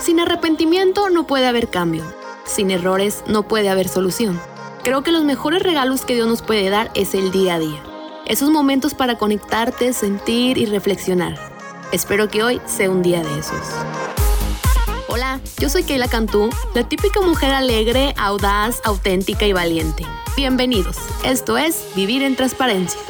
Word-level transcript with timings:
Sin 0.00 0.18
arrepentimiento 0.18 1.10
no 1.10 1.26
puede 1.26 1.46
haber 1.46 1.68
cambio. 1.68 2.02
Sin 2.46 2.70
errores 2.70 3.22
no 3.26 3.46
puede 3.46 3.68
haber 3.68 3.86
solución. 3.86 4.40
Creo 4.82 5.02
que 5.02 5.12
los 5.12 5.24
mejores 5.24 5.62
regalos 5.62 6.06
que 6.06 6.14
Dios 6.14 6.26
nos 6.26 6.40
puede 6.40 6.70
dar 6.70 6.90
es 6.94 7.14
el 7.14 7.30
día 7.30 7.56
a 7.56 7.58
día. 7.58 7.82
Esos 8.26 8.48
momentos 8.48 8.94
para 8.94 9.18
conectarte, 9.18 9.92
sentir 9.92 10.56
y 10.56 10.64
reflexionar. 10.64 11.38
Espero 11.92 12.28
que 12.28 12.42
hoy 12.42 12.62
sea 12.64 12.90
un 12.90 13.02
día 13.02 13.22
de 13.22 13.38
esos. 13.38 13.60
Hola, 15.08 15.38
yo 15.58 15.68
soy 15.68 15.82
Keila 15.82 16.08
Cantú, 16.08 16.48
la 16.74 16.88
típica 16.88 17.20
mujer 17.20 17.52
alegre, 17.52 18.14
audaz, 18.16 18.80
auténtica 18.84 19.46
y 19.46 19.52
valiente. 19.52 20.06
Bienvenidos. 20.34 20.96
Esto 21.24 21.58
es 21.58 21.84
Vivir 21.94 22.22
en 22.22 22.36
Transparencia. 22.36 23.00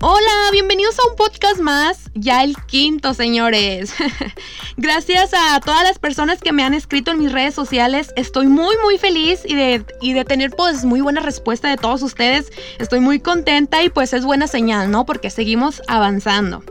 Hola, 0.00 0.50
bienvenidos 0.52 0.98
a 0.98 1.08
un 1.08 1.16
podcast 1.16 1.58
más, 1.58 2.10
ya 2.12 2.44
el 2.44 2.54
quinto, 2.66 3.14
señores. 3.14 3.94
Gracias 4.76 5.32
a 5.32 5.58
todas 5.60 5.84
las 5.84 5.98
personas 5.98 6.42
que 6.42 6.52
me 6.52 6.62
han 6.62 6.74
escrito 6.74 7.12
en 7.12 7.18
mis 7.18 7.32
redes 7.32 7.54
sociales. 7.54 8.12
Estoy 8.14 8.46
muy, 8.46 8.76
muy 8.84 8.98
feliz 8.98 9.40
y 9.46 9.54
de, 9.54 9.86
y 10.02 10.12
de 10.12 10.26
tener 10.26 10.50
pues 10.50 10.84
muy 10.84 11.00
buena 11.00 11.22
respuesta 11.22 11.70
de 11.70 11.78
todos 11.78 12.02
ustedes. 12.02 12.52
Estoy 12.78 13.00
muy 13.00 13.20
contenta 13.20 13.82
y 13.82 13.88
pues 13.88 14.12
es 14.12 14.26
buena 14.26 14.48
señal, 14.48 14.90
¿no? 14.90 15.06
Porque 15.06 15.30
seguimos 15.30 15.80
avanzando. 15.88 16.62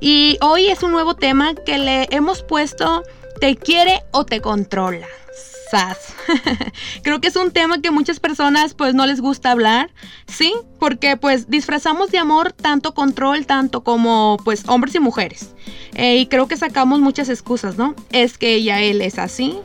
Y 0.00 0.38
hoy 0.40 0.68
es 0.68 0.82
un 0.82 0.92
nuevo 0.92 1.14
tema 1.14 1.54
que 1.54 1.76
le 1.76 2.08
hemos 2.10 2.42
puesto, 2.42 3.02
¿te 3.40 3.56
quiere 3.56 4.04
o 4.10 4.24
te 4.24 4.40
controla? 4.40 5.06
Creo 7.02 7.20
que 7.20 7.28
es 7.28 7.36
un 7.36 7.50
tema 7.50 7.80
que 7.80 7.90
muchas 7.90 8.20
personas 8.20 8.74
pues 8.74 8.94
no 8.94 9.06
les 9.06 9.20
gusta 9.20 9.50
hablar, 9.50 9.90
¿sí? 10.26 10.52
Porque 10.78 11.16
pues 11.16 11.48
disfrazamos 11.48 12.10
de 12.10 12.18
amor 12.18 12.52
tanto 12.52 12.94
control, 12.94 13.46
tanto 13.46 13.82
como 13.82 14.36
pues 14.44 14.64
hombres 14.68 14.94
y 14.94 15.00
mujeres. 15.00 15.54
Eh, 15.94 16.16
y 16.16 16.26
creo 16.26 16.48
que 16.48 16.56
sacamos 16.56 17.00
muchas 17.00 17.28
excusas, 17.28 17.76
¿no? 17.76 17.94
Es 18.12 18.38
que 18.38 18.54
ella, 18.54 18.80
él 18.80 19.02
es 19.02 19.18
así, 19.18 19.58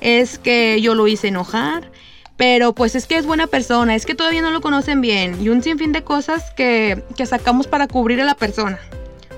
es 0.00 0.38
que 0.38 0.80
yo 0.80 0.94
lo 0.94 1.06
hice 1.06 1.28
enojar, 1.28 1.90
pero 2.36 2.74
pues 2.74 2.94
es 2.94 3.06
que 3.06 3.16
es 3.16 3.26
buena 3.26 3.46
persona, 3.46 3.94
es 3.94 4.06
que 4.06 4.14
todavía 4.14 4.42
no 4.42 4.50
lo 4.50 4.60
conocen 4.60 5.00
bien 5.00 5.40
y 5.40 5.48
un 5.48 5.62
sinfín 5.62 5.92
de 5.92 6.02
cosas 6.02 6.50
que, 6.56 7.02
que 7.16 7.26
sacamos 7.26 7.66
para 7.66 7.88
cubrir 7.88 8.20
a 8.20 8.24
la 8.24 8.34
persona. 8.34 8.78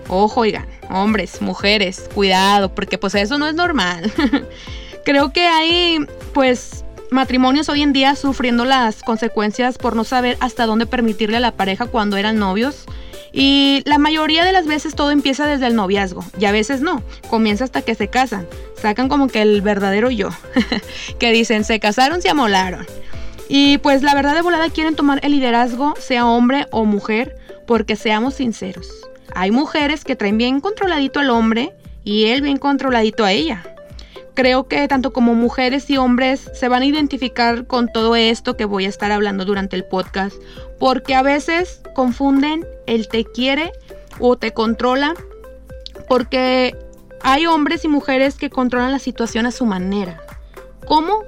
Ojo, 0.08 0.42
oigan, 0.42 0.66
hombres, 0.90 1.40
mujeres, 1.40 2.08
cuidado, 2.14 2.74
porque 2.74 2.98
pues 2.98 3.14
eso 3.14 3.38
no 3.38 3.46
es 3.46 3.54
normal. 3.54 4.12
Creo 5.04 5.32
que 5.32 5.46
hay, 5.46 5.98
pues, 6.32 6.84
matrimonios 7.10 7.68
hoy 7.68 7.82
en 7.82 7.92
día 7.92 8.16
sufriendo 8.16 8.64
las 8.64 9.02
consecuencias 9.02 9.76
por 9.76 9.96
no 9.96 10.02
saber 10.02 10.38
hasta 10.40 10.64
dónde 10.64 10.86
permitirle 10.86 11.36
a 11.36 11.40
la 11.40 11.52
pareja 11.52 11.86
cuando 11.86 12.16
eran 12.16 12.38
novios. 12.38 12.84
Y 13.30 13.82
la 13.84 13.98
mayoría 13.98 14.44
de 14.44 14.52
las 14.52 14.66
veces 14.66 14.94
todo 14.94 15.10
empieza 15.10 15.46
desde 15.46 15.66
el 15.66 15.74
noviazgo 15.74 16.24
y 16.38 16.46
a 16.46 16.52
veces 16.52 16.80
no, 16.80 17.02
comienza 17.28 17.64
hasta 17.64 17.82
que 17.82 17.94
se 17.94 18.08
casan. 18.08 18.46
Sacan 18.80 19.08
como 19.08 19.28
que 19.28 19.42
el 19.42 19.60
verdadero 19.60 20.10
yo, 20.10 20.30
que 21.18 21.32
dicen 21.32 21.64
se 21.64 21.80
casaron, 21.80 22.22
se 22.22 22.30
amolaron. 22.30 22.86
Y 23.48 23.78
pues 23.78 24.02
la 24.02 24.14
verdad 24.14 24.34
de 24.34 24.42
volada 24.42 24.70
quieren 24.70 24.96
tomar 24.96 25.20
el 25.22 25.32
liderazgo, 25.32 25.94
sea 25.98 26.26
hombre 26.26 26.66
o 26.70 26.86
mujer, 26.86 27.36
porque 27.66 27.96
seamos 27.96 28.34
sinceros. 28.34 28.88
Hay 29.34 29.50
mujeres 29.50 30.04
que 30.04 30.16
traen 30.16 30.38
bien 30.38 30.60
controladito 30.60 31.20
al 31.20 31.30
hombre 31.30 31.74
y 32.04 32.26
él 32.26 32.40
bien 32.40 32.56
controladito 32.56 33.24
a 33.24 33.32
ella 33.32 33.64
creo 34.34 34.66
que 34.68 34.86
tanto 34.88 35.12
como 35.12 35.34
mujeres 35.34 35.88
y 35.90 35.96
hombres 35.96 36.50
se 36.54 36.68
van 36.68 36.82
a 36.82 36.86
identificar 36.86 37.66
con 37.66 37.88
todo 37.88 38.16
esto 38.16 38.56
que 38.56 38.64
voy 38.64 38.84
a 38.84 38.88
estar 38.88 39.12
hablando 39.12 39.44
durante 39.44 39.76
el 39.76 39.84
podcast, 39.84 40.36
porque 40.78 41.14
a 41.14 41.22
veces 41.22 41.80
confunden 41.94 42.66
el 42.86 43.08
te 43.08 43.24
quiere 43.24 43.72
o 44.18 44.36
te 44.36 44.52
controla, 44.52 45.14
porque 46.08 46.76
hay 47.22 47.46
hombres 47.46 47.84
y 47.84 47.88
mujeres 47.88 48.34
que 48.34 48.50
controlan 48.50 48.92
la 48.92 48.98
situación 48.98 49.46
a 49.46 49.50
su 49.50 49.64
manera. 49.64 50.20
¿Cómo? 50.86 51.22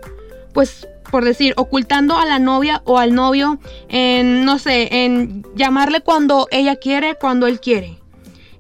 Pues 0.53 0.87
por 1.11 1.25
decir, 1.25 1.55
ocultando 1.57 2.17
a 2.17 2.27
la 2.27 2.39
novia 2.39 2.83
o 2.85 2.99
al 2.99 3.15
novio 3.15 3.59
en, 3.89 4.45
no 4.45 4.59
sé, 4.59 5.05
en 5.05 5.45
llamarle 5.55 6.01
cuando 6.01 6.49
ella 6.51 6.77
quiere, 6.77 7.15
cuando 7.15 7.47
él 7.47 7.61
quiere. 7.61 7.99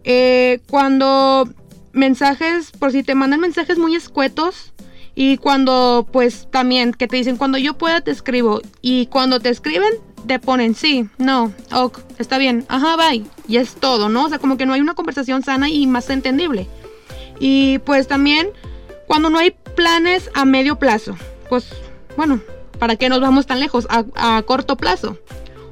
Eh, 0.04 0.60
cuando 0.70 1.48
mensajes, 1.96 2.70
por 2.70 2.92
si 2.92 3.02
te 3.02 3.14
mandan 3.14 3.40
mensajes 3.40 3.78
muy 3.78 3.96
escuetos. 3.96 4.72
Y 5.14 5.38
cuando, 5.38 6.06
pues 6.12 6.46
también, 6.50 6.92
que 6.92 7.08
te 7.08 7.16
dicen, 7.16 7.36
cuando 7.36 7.58
yo 7.58 7.74
pueda 7.74 8.02
te 8.02 8.10
escribo. 8.10 8.60
Y 8.82 9.06
cuando 9.06 9.40
te 9.40 9.48
escriben, 9.48 9.92
te 10.26 10.38
ponen 10.38 10.74
sí, 10.74 11.08
no, 11.18 11.52
ok, 11.72 12.00
está 12.18 12.36
bien, 12.38 12.66
ajá, 12.68 12.96
bye. 12.96 13.24
Y 13.48 13.56
es 13.56 13.74
todo, 13.74 14.08
¿no? 14.08 14.26
O 14.26 14.28
sea, 14.28 14.38
como 14.38 14.56
que 14.56 14.66
no 14.66 14.74
hay 14.74 14.80
una 14.80 14.94
conversación 14.94 15.42
sana 15.42 15.70
y 15.70 15.86
más 15.86 16.10
entendible. 16.10 16.68
Y 17.38 17.78
pues 17.80 18.08
también, 18.08 18.48
cuando 19.06 19.30
no 19.30 19.38
hay 19.38 19.52
planes 19.74 20.30
a 20.34 20.44
medio 20.44 20.78
plazo, 20.78 21.16
pues 21.48 21.68
bueno, 22.16 22.40
¿para 22.78 22.96
qué 22.96 23.08
nos 23.08 23.20
vamos 23.20 23.46
tan 23.46 23.60
lejos? 23.60 23.86
A, 23.88 24.04
a 24.16 24.42
corto 24.42 24.76
plazo. 24.76 25.18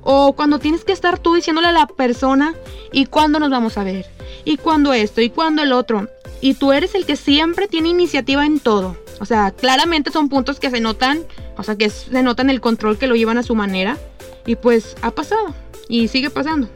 O 0.02 0.34
cuando 0.34 0.58
tienes 0.58 0.84
que 0.84 0.92
estar 0.92 1.18
tú 1.18 1.34
diciéndole 1.34 1.68
a 1.68 1.72
la 1.72 1.86
persona, 1.86 2.54
¿y 2.92 3.06
cuándo 3.06 3.38
nos 3.38 3.50
vamos 3.50 3.78
a 3.78 3.84
ver? 3.84 4.06
¿Y 4.44 4.56
cuándo 4.56 4.93
esto? 4.93 5.21
¿Y 5.21 5.31
cuándo 5.31 5.62
el 5.62 5.72
otro? 5.72 6.09
y 6.44 6.53
tú 6.53 6.72
eres 6.72 6.94
el 6.94 7.06
que 7.06 7.16
siempre 7.16 7.69
tiene 7.69 7.88
iniciativa 7.88 8.44
en 8.44 8.60
todo. 8.60 8.99
O 9.19 9.25
sea, 9.25 9.50
claramente 9.50 10.10
son 10.10 10.28
puntos 10.28 10.60
que 10.60 10.69
se 10.69 10.78
notan, 10.78 11.21
o 11.56 11.62
sea, 11.62 11.77
que 11.77 11.88
se 11.88 12.22
notan 12.22 12.50
el 12.50 12.60
control 12.60 12.99
que 12.99 13.06
lo 13.06 13.16
llevan 13.16 13.38
a 13.38 13.43
su 13.43 13.54
manera. 13.54 13.97
Y 14.44 14.56
pues 14.56 14.94
ha 15.00 15.10
pasado 15.10 15.54
y 15.88 16.09
sigue 16.09 16.28
pasando. 16.28 16.69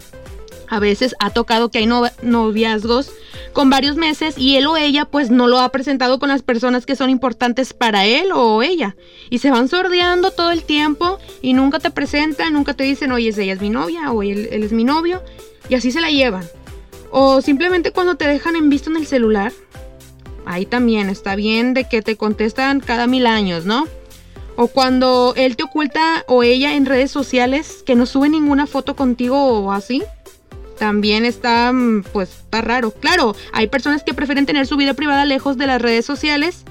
A 0.70 0.78
veces 0.78 1.14
ha 1.18 1.28
tocado 1.28 1.70
que 1.70 1.80
hay 1.80 1.86
noviazgos 2.22 3.10
con 3.52 3.68
varios 3.68 3.96
meses 3.96 4.38
y 4.38 4.56
él 4.56 4.66
o 4.66 4.78
ella 4.78 5.04
pues 5.04 5.30
no 5.30 5.48
lo 5.48 5.60
ha 5.60 5.68
presentado 5.68 6.18
con 6.18 6.30
las 6.30 6.40
personas 6.40 6.86
que 6.86 6.96
son 6.96 7.10
importantes 7.10 7.74
para 7.74 8.06
él 8.06 8.28
o 8.32 8.62
ella. 8.62 8.96
Y 9.28 9.40
se 9.40 9.50
van 9.50 9.68
sordeando 9.68 10.30
todo 10.30 10.50
el 10.50 10.62
tiempo 10.62 11.18
y 11.42 11.52
nunca 11.52 11.78
te 11.78 11.90
presentan, 11.90 12.54
nunca 12.54 12.72
te 12.72 12.84
dicen, 12.84 13.12
oye, 13.12 13.34
ella 13.36 13.52
es 13.52 13.60
mi 13.60 13.68
novia 13.68 14.12
o 14.12 14.22
él 14.22 14.48
es 14.50 14.72
mi 14.72 14.84
novio. 14.84 15.22
Y 15.68 15.74
así 15.74 15.92
se 15.92 16.00
la 16.00 16.10
llevan. 16.10 16.48
O 17.10 17.40
simplemente 17.40 17.90
cuando 17.92 18.16
te 18.16 18.26
dejan 18.26 18.56
en 18.56 18.68
visto 18.70 18.90
en 18.90 18.96
el 18.96 19.06
celular. 19.06 19.52
Ahí 20.46 20.64
también 20.64 21.10
está 21.10 21.36
bien 21.36 21.74
de 21.74 21.84
que 21.84 22.00
te 22.00 22.16
contestan 22.16 22.80
cada 22.80 23.06
mil 23.06 23.26
años, 23.26 23.66
¿no? 23.66 23.86
O 24.56 24.68
cuando 24.68 25.34
él 25.36 25.56
te 25.56 25.62
oculta 25.62 26.24
o 26.26 26.42
ella 26.42 26.74
en 26.74 26.86
redes 26.86 27.10
sociales 27.10 27.82
que 27.86 27.94
no 27.94 28.06
sube 28.06 28.28
ninguna 28.28 28.66
foto 28.66 28.96
contigo 28.96 29.36
o 29.60 29.72
así. 29.72 30.02
También 30.78 31.24
está, 31.24 31.72
mm, 31.72 32.04
pues, 32.12 32.30
está 32.30 32.60
raro. 32.60 32.92
Claro, 32.92 33.36
hay 33.52 33.66
personas 33.66 34.02
que 34.02 34.14
prefieren 34.14 34.46
tener 34.46 34.66
su 34.66 34.76
vida 34.76 34.94
privada 34.94 35.24
lejos 35.24 35.58
de 35.58 35.66
las 35.66 35.82
redes 35.82 36.06
sociales. 36.06 36.64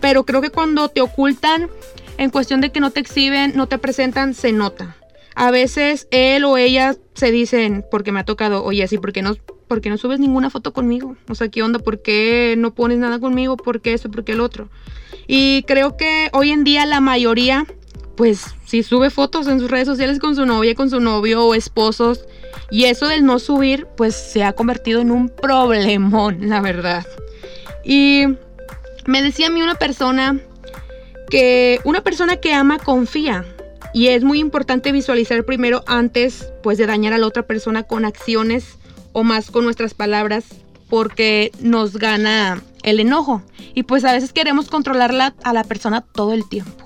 Pero 0.00 0.24
creo 0.24 0.40
que 0.40 0.50
cuando 0.50 0.88
te 0.88 1.00
ocultan 1.00 1.70
en 2.18 2.30
cuestión 2.30 2.60
de 2.60 2.70
que 2.70 2.80
no 2.80 2.90
te 2.90 3.00
exhiben, 3.00 3.52
no 3.54 3.66
te 3.66 3.78
presentan, 3.78 4.34
se 4.34 4.52
nota. 4.52 4.96
A 5.34 5.50
veces 5.50 6.08
él 6.10 6.44
o 6.44 6.56
ella 6.56 6.96
se 7.14 7.30
dicen, 7.30 7.84
porque 7.90 8.12
me 8.12 8.20
ha 8.20 8.24
tocado, 8.24 8.64
oye, 8.64 8.82
así, 8.82 8.98
porque 8.98 9.22
no, 9.22 9.36
porque 9.68 9.90
no 9.90 9.96
subes 9.96 10.20
ninguna 10.20 10.50
foto 10.50 10.72
conmigo? 10.72 11.16
O 11.28 11.34
sea, 11.34 11.48
¿qué 11.48 11.62
onda? 11.62 11.78
¿Por 11.78 12.02
qué 12.02 12.54
no 12.58 12.74
pones 12.74 12.98
nada 12.98 13.18
conmigo? 13.18 13.56
¿Por 13.56 13.80
qué 13.80 13.94
eso? 13.94 14.10
¿Por 14.10 14.24
qué 14.24 14.32
el 14.32 14.40
otro? 14.40 14.68
Y 15.26 15.62
creo 15.62 15.96
que 15.96 16.28
hoy 16.32 16.50
en 16.50 16.64
día 16.64 16.84
la 16.84 17.00
mayoría, 17.00 17.66
pues, 18.16 18.54
si 18.66 18.82
sube 18.82 19.10
fotos 19.10 19.46
en 19.48 19.60
sus 19.60 19.70
redes 19.70 19.86
sociales 19.86 20.18
con 20.18 20.36
su 20.36 20.46
novia, 20.46 20.74
con 20.74 20.90
su 20.90 21.00
novio 21.00 21.46
o 21.46 21.54
esposos, 21.54 22.26
y 22.70 22.84
eso 22.84 23.06
del 23.06 23.24
no 23.24 23.38
subir, 23.38 23.86
pues 23.96 24.14
se 24.14 24.44
ha 24.44 24.52
convertido 24.52 25.00
en 25.00 25.10
un 25.10 25.28
problemón, 25.28 26.48
la 26.48 26.60
verdad. 26.60 27.06
Y 27.84 28.24
me 29.06 29.22
decía 29.22 29.48
a 29.48 29.50
mí 29.50 29.62
una 29.62 29.74
persona 29.74 30.40
que 31.28 31.80
una 31.84 32.02
persona 32.02 32.36
que 32.36 32.52
ama 32.52 32.78
confía. 32.78 33.44
Y 33.92 34.08
es 34.08 34.24
muy 34.24 34.38
importante 34.38 34.92
visualizar 34.92 35.44
primero 35.44 35.84
antes 35.86 36.50
pues 36.62 36.78
de 36.78 36.86
dañar 36.86 37.12
a 37.12 37.18
la 37.18 37.26
otra 37.26 37.46
persona 37.46 37.82
con 37.82 38.04
acciones 38.04 38.78
o 39.12 39.22
más 39.22 39.50
con 39.50 39.64
nuestras 39.64 39.94
palabras 39.94 40.44
porque 40.88 41.52
nos 41.60 41.96
gana 41.96 42.62
el 42.82 43.00
enojo 43.00 43.42
y 43.74 43.84
pues 43.84 44.04
a 44.04 44.12
veces 44.12 44.32
queremos 44.32 44.68
controlarla 44.68 45.34
a 45.42 45.52
la 45.52 45.64
persona 45.64 46.00
todo 46.00 46.32
el 46.32 46.48
tiempo. 46.48 46.84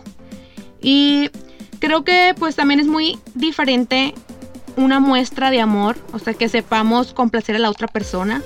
Y 0.81 1.31
creo 1.79 2.05
que 2.05 2.35
pues 2.39 2.57
también 2.57 2.81
es 2.81 2.87
muy 2.87 3.19
diferente 3.35 4.15
una 4.77 5.01
muestra 5.01 5.51
de 5.51 5.61
amor, 5.61 5.97
o 6.13 6.19
sea, 6.19 6.35
que 6.35 6.49
sepamos 6.49 7.13
complacer 7.15 7.57
a 7.57 7.59
la 7.59 7.71
otra 7.71 7.89
persona. 7.89 8.43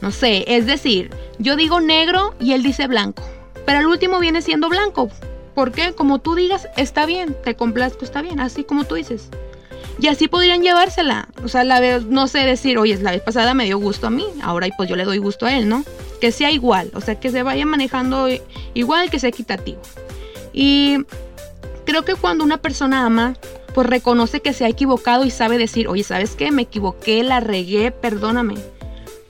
No 0.00 0.10
sé, 0.10 0.44
es 0.46 0.66
decir, 0.66 1.10
yo 1.38 1.56
digo 1.56 1.80
negro 1.80 2.34
y 2.40 2.52
él 2.52 2.62
dice 2.62 2.86
blanco, 2.86 3.22
pero 3.66 3.80
el 3.80 3.86
último 3.86 4.18
viene 4.18 4.42
siendo 4.42 4.68
blanco. 4.68 5.10
Porque 5.54 5.92
como 5.92 6.18
tú 6.18 6.34
digas, 6.34 6.68
está 6.76 7.06
bien, 7.06 7.36
te 7.44 7.54
complazco, 7.54 8.04
está 8.04 8.22
bien, 8.22 8.40
así 8.40 8.64
como 8.64 8.84
tú 8.84 8.94
dices. 8.94 9.28
Y 9.98 10.08
así 10.08 10.28
podrían 10.28 10.62
llevársela. 10.62 11.28
O 11.44 11.48
sea, 11.48 11.64
la 11.64 11.80
vez, 11.80 12.04
no 12.06 12.26
sé 12.26 12.38
decir, 12.40 12.78
oye, 12.78 12.96
la 12.96 13.10
vez 13.10 13.22
pasada 13.22 13.54
me 13.54 13.64
dio 13.64 13.78
gusto 13.78 14.06
a 14.06 14.10
mí, 14.10 14.26
ahora 14.42 14.68
pues 14.76 14.88
yo 14.88 14.96
le 14.96 15.04
doy 15.04 15.18
gusto 15.18 15.46
a 15.46 15.56
él, 15.56 15.68
¿no? 15.68 15.84
Que 16.20 16.32
sea 16.32 16.50
igual, 16.50 16.90
o 16.94 17.00
sea, 17.00 17.20
que 17.20 17.30
se 17.30 17.42
vaya 17.42 17.66
manejando 17.66 18.28
igual, 18.74 19.10
que 19.10 19.18
sea 19.18 19.28
equitativo. 19.28 19.80
Y 20.52 21.04
creo 21.84 22.04
que 22.04 22.14
cuando 22.14 22.44
una 22.44 22.58
persona 22.58 23.04
ama, 23.04 23.34
pues 23.74 23.86
reconoce 23.86 24.40
que 24.40 24.52
se 24.52 24.64
ha 24.64 24.68
equivocado 24.68 25.24
y 25.24 25.30
sabe 25.30 25.58
decir, 25.58 25.88
oye, 25.88 26.04
¿sabes 26.04 26.36
qué? 26.36 26.50
Me 26.50 26.62
equivoqué, 26.62 27.22
la 27.22 27.40
regué, 27.40 27.90
perdóname. 27.90 28.54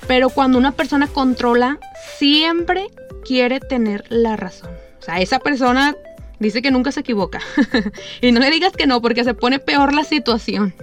Pero 0.06 0.30
cuando 0.30 0.58
una 0.58 0.72
persona 0.72 1.06
controla, 1.06 1.78
siempre 2.18 2.88
quiere 3.24 3.60
tener 3.60 4.04
la 4.08 4.36
razón. 4.36 4.70
O 5.00 5.04
sea, 5.04 5.20
esa 5.20 5.38
persona 5.38 5.96
dice 6.42 6.60
que 6.60 6.70
nunca 6.70 6.92
se 6.92 7.00
equivoca. 7.00 7.40
y 8.20 8.32
no 8.32 8.40
le 8.40 8.50
digas 8.50 8.72
que 8.72 8.86
no, 8.86 9.00
porque 9.00 9.24
se 9.24 9.34
pone 9.34 9.58
peor 9.58 9.94
la 9.94 10.04
situación. 10.04 10.74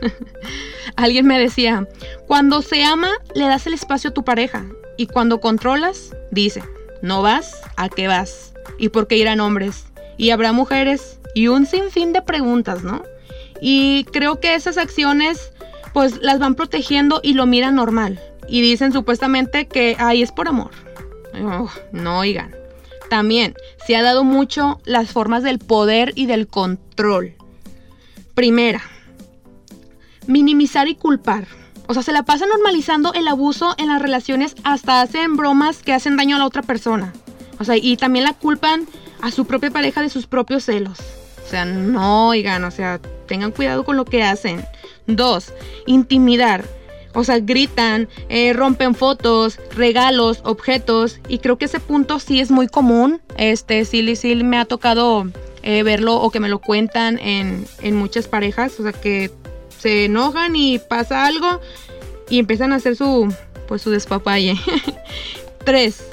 Alguien 0.95 1.27
me 1.27 1.39
decía, 1.39 1.87
cuando 2.27 2.61
se 2.61 2.83
ama, 2.83 3.11
le 3.35 3.45
das 3.45 3.67
el 3.67 3.73
espacio 3.73 4.09
a 4.09 4.13
tu 4.13 4.23
pareja. 4.23 4.65
Y 4.97 5.07
cuando 5.07 5.39
controlas, 5.39 6.15
dice, 6.31 6.63
no 7.01 7.21
vas, 7.21 7.61
¿a 7.77 7.89
qué 7.89 8.07
vas? 8.07 8.53
¿Y 8.77 8.89
por 8.89 9.07
qué 9.07 9.17
irán 9.17 9.39
hombres? 9.39 9.85
Y 10.17 10.31
habrá 10.31 10.51
mujeres 10.51 11.19
y 11.35 11.47
un 11.47 11.65
sinfín 11.65 12.11
de 12.11 12.21
preguntas, 12.21 12.83
¿no? 12.83 13.03
Y 13.61 14.05
creo 14.05 14.39
que 14.39 14.55
esas 14.55 14.77
acciones 14.77 15.51
pues 15.93 16.17
las 16.21 16.39
van 16.39 16.55
protegiendo 16.55 17.19
y 17.23 17.33
lo 17.33 17.45
miran 17.45 17.75
normal. 17.75 18.19
Y 18.47 18.61
dicen 18.61 18.91
supuestamente 18.91 19.67
que 19.67 19.95
ahí 19.99 20.21
es 20.21 20.31
por 20.31 20.47
amor. 20.47 20.71
no 21.91 22.19
oigan. 22.19 22.58
También 23.09 23.55
se 23.85 23.95
ha 23.95 24.03
dado 24.03 24.23
mucho 24.23 24.79
las 24.85 25.11
formas 25.11 25.43
del 25.43 25.59
poder 25.59 26.13
y 26.15 26.25
del 26.25 26.47
control. 26.47 27.35
Primera, 28.35 28.81
minimizar 30.27 30.87
y 30.87 30.95
culpar. 30.95 31.47
O 31.87 31.93
sea, 31.95 32.03
se 32.03 32.11
la 32.11 32.23
pasa 32.23 32.45
normalizando 32.45 33.13
el 33.13 33.27
abuso 33.27 33.73
en 33.79 33.87
las 33.87 34.01
relaciones 34.01 34.55
hasta 34.63 35.01
hacen 35.01 35.35
bromas 35.35 35.81
que 35.81 35.93
hacen 35.93 36.17
daño 36.17 36.35
a 36.35 36.39
la 36.39 36.45
otra 36.45 36.61
persona. 36.61 37.13
O 37.59 37.63
sea, 37.63 37.75
y 37.77 37.97
también 37.97 38.25
la 38.25 38.33
culpan 38.33 38.87
a 39.21 39.31
su 39.31 39.45
propia 39.45 39.71
pareja 39.71 40.01
de 40.01 40.09
sus 40.09 40.27
propios 40.27 40.65
celos. 40.65 40.99
O 41.43 41.49
sea, 41.49 41.65
no 41.65 42.27
oigan, 42.27 42.63
o 42.63 42.69
sea, 42.69 42.99
tengan 43.27 43.51
cuidado 43.51 43.83
con 43.83 43.97
lo 43.97 44.05
que 44.05 44.21
hacen. 44.21 44.63
Dos, 45.07 45.51
intimidar. 45.87 46.63
O 47.13 47.23
sea, 47.23 47.39
gritan, 47.39 48.07
eh, 48.29 48.53
rompen 48.53 48.95
fotos, 48.95 49.59
regalos, 49.75 50.41
objetos. 50.43 51.19
Y 51.27 51.39
creo 51.39 51.57
que 51.57 51.65
ese 51.65 51.79
punto 51.79 52.19
sí 52.19 52.39
es 52.39 52.51
muy 52.51 52.67
común. 52.67 53.21
Este, 53.37 53.85
sí, 53.85 54.15
sí 54.15 54.35
me 54.35 54.57
ha 54.57 54.65
tocado 54.65 55.27
eh, 55.63 55.83
verlo 55.83 56.15
o 56.15 56.29
que 56.29 56.39
me 56.39 56.49
lo 56.49 56.59
cuentan 56.59 57.19
en, 57.19 57.65
en 57.81 57.95
muchas 57.95 58.27
parejas. 58.27 58.79
O 58.79 58.83
sea, 58.83 58.93
que 58.93 59.31
se 59.79 60.05
enojan 60.05 60.55
y 60.55 60.79
pasa 60.79 61.25
algo 61.25 61.59
y 62.29 62.39
empiezan 62.39 62.71
a 62.73 62.75
hacer 62.75 62.95
su, 62.95 63.33
pues, 63.67 63.81
su 63.81 63.89
despapalle. 63.89 64.55
Tres, 65.65 66.03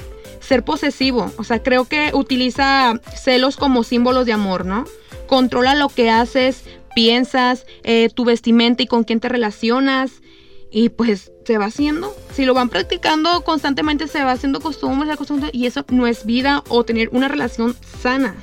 ser 0.41 0.65
posesivo. 0.65 1.31
O 1.37 1.45
sea, 1.45 1.63
creo 1.63 1.87
que 1.87 2.11
utiliza 2.15 3.01
celos 3.15 3.57
como 3.57 3.83
símbolos 3.83 4.27
de 4.27 4.33
amor, 4.33 4.65
¿no? 4.65 4.85
Controla 5.27 5.75
lo 5.75 5.89
que 5.89 6.11
haces, 6.11 6.65
piensas, 6.95 7.67
eh, 7.83 8.09
tu 8.15 8.25
vestimenta 8.25 8.83
y 8.83 8.87
con 8.87 9.05
quién 9.05 9.21
te 9.21 9.29
relacionas. 9.29 10.23
Y 10.71 10.89
pues 10.91 11.33
se 11.45 11.59
va 11.59 11.67
haciendo. 11.67 12.15
Si 12.33 12.45
lo 12.45 12.55
van 12.55 12.69
practicando 12.69 13.43
constantemente, 13.45 14.09
se 14.09 14.25
va 14.25 14.33
haciendo 14.33 14.61
costumbre, 14.61 15.17
costumbre. 15.17 15.51
Y 15.53 15.67
eso 15.67 15.85
no 15.91 16.07
es 16.07 16.27
vida 16.27 16.63
o 16.69 16.85
tener 16.85 17.09
una 17.13 17.29
relación 17.29 17.77
sana. 18.03 18.35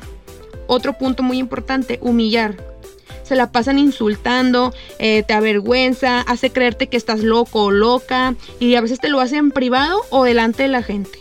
Otro 0.67 0.93
punto 0.97 1.21
muy 1.23 1.37
importante, 1.37 1.99
humillar. 2.01 2.57
Se 3.23 3.35
la 3.35 3.51
pasan 3.51 3.79
insultando, 3.79 4.73
eh, 4.99 5.23
te 5.23 5.33
avergüenza, 5.33 6.21
hace 6.21 6.51
creerte 6.51 6.87
que 6.87 6.97
estás 6.97 7.21
loco 7.21 7.65
o 7.65 7.71
loca. 7.71 8.35
Y 8.59 8.75
a 8.75 8.81
veces 8.81 8.99
te 8.99 9.09
lo 9.09 9.19
hace 9.19 9.37
en 9.37 9.51
privado 9.51 10.01
o 10.09 10.23
delante 10.23 10.63
de 10.63 10.69
la 10.69 10.83
gente. 10.83 11.19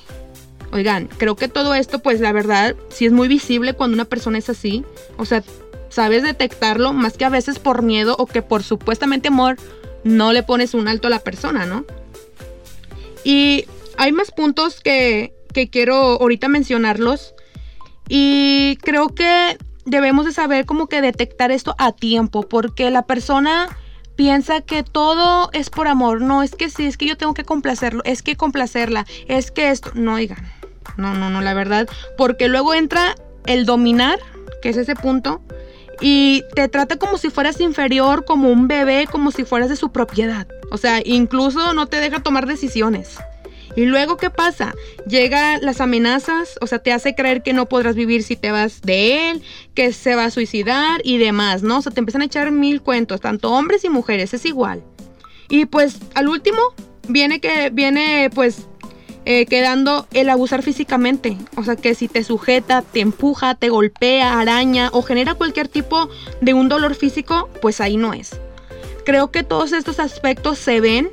Oigan, 0.73 1.09
creo 1.19 1.37
que 1.37 1.49
todo 1.49 1.75
esto, 1.75 1.99
pues 1.99 2.21
la 2.21 2.33
verdad, 2.33 2.75
sí 2.89 3.05
es 3.05 3.13
muy 3.13 3.29
visible 3.29 3.75
cuando 3.75 3.95
una 3.95 4.07
persona 4.07 4.39
es 4.39 4.49
así. 4.49 4.85
O 5.19 5.27
sea, 5.27 5.43
sabes 5.91 6.23
detectarlo 6.23 6.95
más 6.95 7.19
que 7.19 7.27
a 7.27 7.29
veces 7.29 7.59
por 7.59 7.83
miedo 7.83 8.17
o 8.19 8.27
que 8.27 8.41
por 8.41 8.63
supuestamente 8.63 9.29
amor 9.29 9.57
no 10.05 10.33
le 10.33 10.43
pones 10.43 10.75
un 10.75 10.89
alto 10.89 11.09
a 11.09 11.11
la 11.11 11.21
persona, 11.21 11.67
¿no? 11.67 11.85
Y 13.25 13.67
hay 13.97 14.13
más 14.13 14.31
puntos 14.31 14.81
que, 14.81 15.33
que 15.53 15.71
quiero 15.71 15.95
ahorita 15.95 16.49
mencionarlos. 16.49 17.35
Y 18.09 18.79
creo 18.83 19.09
que 19.09 19.57
debemos 19.85 20.27
de 20.27 20.33
saber 20.33 20.67
como 20.67 20.87
que 20.87 21.01
detectar 21.01 21.51
esto 21.51 21.75
a 21.79 21.93
tiempo, 21.93 22.43
porque 22.43 22.91
la 22.91 23.07
persona 23.07 23.69
piensa 24.17 24.61
que 24.61 24.83
todo 24.83 25.51
es 25.53 25.71
por 25.71 25.89
amor. 25.89 26.21
No, 26.21 26.43
es 26.43 26.55
que 26.55 26.71
sí, 26.71 26.87
es 26.87 26.97
que 26.97 27.07
yo 27.07 27.17
tengo 27.17 27.35
que 27.35 27.45
complacerlo, 27.45 28.03
es 28.05 28.23
que 28.23 28.37
complacerla, 28.37 29.07
es 29.29 29.51
que 29.51 29.71
esto, 29.71 29.91
no 29.95 30.15
oigan. 30.15 30.39
No, 30.97 31.15
no, 31.15 31.31
no, 31.31 31.41
la 31.41 31.55
verdad, 31.55 31.89
porque 32.19 32.49
luego 32.49 32.75
entra 32.75 33.15
el 33.47 33.65
dominar, 33.65 34.19
que 34.61 34.69
es 34.69 34.77
ese 34.77 34.95
punto, 34.95 35.41
y 36.03 36.45
te 36.55 36.69
trata 36.69 36.97
como 36.97 37.17
si 37.17 37.31
fueras 37.31 37.61
inferior, 37.61 38.25
como 38.25 38.51
un 38.51 38.67
bebé, 38.67 39.07
como 39.11 39.31
si 39.31 39.45
fueras 39.45 39.69
de 39.69 39.77
su 39.77 39.93
propiedad. 39.93 40.49
O 40.71 40.77
sea, 40.77 41.01
incluso 41.05 41.73
no 41.75 41.87
te 41.87 41.99
deja 41.99 42.21
tomar 42.21 42.47
decisiones. 42.47 43.19
Y 43.77 43.87
luego, 43.87 44.17
¿qué 44.17 44.29
pasa? 44.29 44.75
Llegan 45.07 45.61
las 45.63 45.81
amenazas, 45.81 46.59
o 46.61 46.67
sea, 46.67 46.81
te 46.81 46.93
hace 46.93 47.15
creer 47.15 47.43
que 47.43 47.53
no 47.53 47.69
podrás 47.69 47.95
vivir 47.95 48.23
si 48.23 48.37
te 48.37 48.51
vas 48.51 48.83
de 48.83 49.31
él, 49.31 49.43
que 49.75 49.93
se 49.93 50.15
va 50.15 50.25
a 50.25 50.31
suicidar 50.31 51.01
y 51.05 51.17
demás, 51.19 51.63
¿no? 51.63 51.79
O 51.79 51.83
sea, 51.83 51.93
te 51.93 52.01
empiezan 52.01 52.23
a 52.23 52.27
echar 52.27 52.51
mil 52.51 52.83
cuentos, 52.83 53.21
tanto 53.21 53.51
hombres 53.51 53.85
y 53.85 53.89
mujeres, 53.89 54.35
es 54.35 54.45
igual. 54.45 54.83
Y 55.49 55.67
pues 55.67 55.99
al 56.15 56.29
último 56.29 56.61
viene 57.09 57.41
que 57.41 57.71
viene 57.71 58.29
pues 58.35 58.67
eh, 59.25 59.47
quedando 59.47 60.07
el 60.13 60.29
abusar 60.29 60.63
físicamente. 60.63 61.37
O 61.57 61.65
sea, 61.65 61.77
que 61.77 61.95
si 61.95 62.09
te 62.09 62.25
sujeta, 62.25 62.83
te 62.83 63.01
empuja, 63.01 63.55
te 63.55 63.69
golpea, 63.69 64.41
araña 64.41 64.91
o 64.93 65.03
genera 65.03 65.35
cualquier 65.35 65.69
tipo 65.69 66.09
de 66.41 66.55
un 66.55 66.69
dolor 66.69 66.95
físico, 66.95 67.49
pues 67.61 67.81
ahí 67.81 67.97
no 67.97 68.15
es. 68.15 68.41
Creo 69.05 69.31
que 69.31 69.43
todos 69.43 69.73
estos 69.73 69.99
aspectos 70.01 70.59
se 70.59 70.81
ven. 70.81 71.11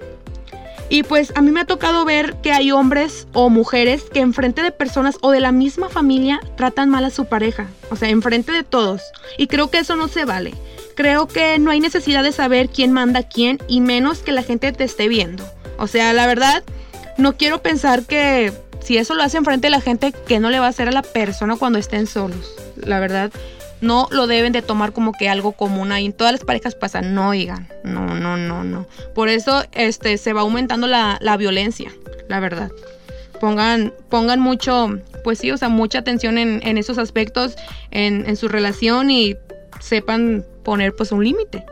Y 0.91 1.03
pues 1.03 1.31
a 1.35 1.41
mí 1.41 1.51
me 1.51 1.59
ha 1.59 1.65
tocado 1.65 2.03
ver 2.03 2.37
que 2.41 2.51
hay 2.51 2.71
hombres 2.71 3.27
o 3.33 3.51
mujeres 3.51 4.05
que 4.11 4.21
enfrente 4.21 4.63
de 4.63 4.71
personas 4.71 5.17
o 5.21 5.29
de 5.29 5.39
la 5.39 5.51
misma 5.51 5.87
familia 5.87 6.39
tratan 6.57 6.89
mal 6.89 7.05
a 7.05 7.11
su 7.11 7.25
pareja. 7.25 7.67
O 7.91 7.95
sea, 7.95 8.09
enfrente 8.09 8.51
de 8.51 8.63
todos. 8.63 9.03
Y 9.37 9.45
creo 9.45 9.69
que 9.69 9.77
eso 9.77 9.95
no 9.95 10.07
se 10.07 10.25
vale. 10.25 10.55
Creo 10.95 11.27
que 11.27 11.59
no 11.59 11.69
hay 11.69 11.79
necesidad 11.79 12.23
de 12.23 12.31
saber 12.31 12.69
quién 12.69 12.91
manda 12.91 13.19
a 13.19 13.27
quién 13.29 13.59
y 13.67 13.81
menos 13.81 14.19
que 14.19 14.31
la 14.31 14.41
gente 14.41 14.71
te 14.71 14.83
esté 14.83 15.07
viendo. 15.07 15.45
O 15.77 15.85
sea, 15.85 16.11
la 16.11 16.25
verdad, 16.25 16.63
no 17.19 17.37
quiero 17.37 17.61
pensar 17.61 18.03
que 18.03 18.51
si 18.81 18.97
eso 18.97 19.13
lo 19.13 19.23
hace 19.23 19.37
enfrente 19.37 19.67
de 19.67 19.71
la 19.71 19.81
gente, 19.81 20.13
que 20.27 20.39
no 20.39 20.49
le 20.49 20.59
va 20.59 20.67
a 20.67 20.69
hacer 20.69 20.87
a 20.87 20.91
la 20.91 21.01
persona 21.01 21.57
cuando 21.57 21.77
estén 21.77 22.07
solos. 22.07 22.55
La 22.77 22.99
verdad, 22.99 23.31
no 23.81 24.07
lo 24.11 24.27
deben 24.27 24.53
de 24.53 24.61
tomar 24.61 24.93
como 24.93 25.11
que 25.11 25.29
algo 25.29 25.51
común 25.51 25.91
ahí. 25.91 26.05
En 26.05 26.13
todas 26.13 26.33
las 26.33 26.43
parejas 26.43 26.75
pasa, 26.75 27.01
no 27.01 27.29
oigan, 27.29 27.67
no, 27.83 28.15
no, 28.15 28.37
no, 28.37 28.63
no. 28.63 28.87
Por 29.13 29.29
eso 29.29 29.63
este, 29.73 30.17
se 30.17 30.33
va 30.33 30.41
aumentando 30.41 30.87
la, 30.87 31.37
violencia, 31.37 31.91
la 32.27 32.39
verdad. 32.39 32.71
Pongan, 33.39 33.93
pongan 34.09 34.39
mucho, 34.39 34.99
pues 35.23 35.39
sí, 35.39 35.51
o 35.51 35.57
sea, 35.57 35.69
mucha 35.69 35.99
atención 35.99 36.37
en, 36.37 36.77
esos 36.77 36.97
aspectos, 36.97 37.55
en, 37.91 38.27
en 38.27 38.35
su 38.35 38.47
relación 38.47 39.11
y 39.11 39.37
sepan 39.79 40.45
poner 40.63 40.95
pues 40.95 41.11
un 41.11 41.23
límite. 41.23 41.65